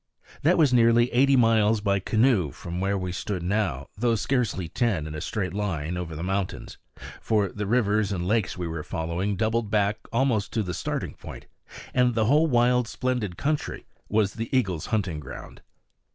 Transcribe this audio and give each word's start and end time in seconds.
That 0.41 0.57
was 0.57 0.73
nearly 0.73 1.11
eighty 1.11 1.35
miles 1.35 1.79
by 1.79 1.99
canoe 1.99 2.49
from 2.49 2.81
where 2.81 2.97
we 2.97 3.11
now 3.11 3.13
stood, 3.13 3.87
though 4.01 4.15
scarcely 4.15 4.67
ten 4.67 5.05
in 5.05 5.13
a 5.13 5.21
straight 5.21 5.53
line 5.53 5.95
over 5.95 6.15
the 6.15 6.23
mountains; 6.23 6.79
for 7.21 7.49
the 7.49 7.67
rivers 7.67 8.11
and 8.11 8.25
lakes 8.27 8.57
we 8.57 8.67
were 8.67 8.81
following 8.81 9.35
doubled 9.35 9.69
back 9.69 9.99
almost 10.11 10.51
to 10.53 10.63
the 10.63 10.73
starting 10.73 11.13
point; 11.13 11.45
and 11.93 12.15
the 12.15 12.25
whole 12.25 12.47
wild, 12.47 12.87
splendid 12.87 13.37
country 13.37 13.85
was 14.09 14.33
the 14.33 14.49
eagle's 14.57 14.87
hunting 14.87 15.19
ground. 15.19 15.61